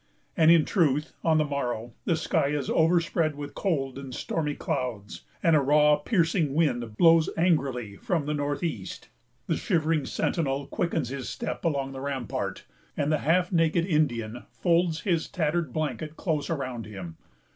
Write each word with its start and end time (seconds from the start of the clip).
And, 0.35 0.49
in 0.49 0.65
truth, 0.65 1.13
on 1.23 1.37
the 1.37 1.45
morrow 1.45 1.93
the 2.05 2.15
sky 2.15 2.47
is 2.47 2.71
overspread 2.71 3.35
with 3.35 3.53
cold 3.53 3.99
and 3.99 4.15
stormy 4.15 4.55
clouds; 4.55 5.25
and 5.43 5.55
a 5.55 5.59
raw, 5.61 5.95
piercing 5.97 6.55
wind 6.55 6.97
blows 6.97 7.29
angrily 7.37 7.97
from 7.97 8.25
the 8.25 8.33
north 8.33 8.63
east. 8.63 9.09
The 9.45 9.57
shivering 9.57 10.07
sentinel 10.07 10.65
quickens 10.65 11.09
his 11.09 11.29
step 11.29 11.63
along 11.63 11.91
the 11.91 12.01
rampart, 12.01 12.65
and 12.97 13.11
the 13.11 13.19
half 13.19 13.51
naked 13.51 13.85
Indian 13.85 14.45
folds 14.49 15.01
his 15.01 15.27
tattered 15.27 15.71
blanket 15.71 16.17
close 16.17 16.49
around 16.49 16.87
him. 16.87 17.17